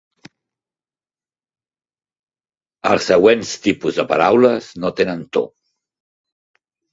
Els 2.93 3.09
següents 3.11 3.53
tipus 3.67 4.01
de 4.01 4.07
paraules 4.13 4.71
no 4.85 4.93
tenen 5.03 5.23
to. 5.39 5.45